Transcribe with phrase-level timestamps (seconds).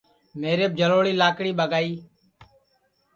[0.39, 1.93] میریپ جݪوݪی لاکڑی ٻگائی